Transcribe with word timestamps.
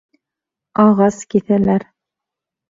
—Ағас 0.83 1.19
киҫәләр. 1.35 1.87